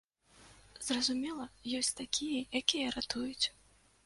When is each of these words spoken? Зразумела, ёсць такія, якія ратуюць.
Зразумела, 0.87 1.45
ёсць 1.83 1.93
такія, 2.01 2.41
якія 2.63 2.87
ратуюць. 2.97 3.45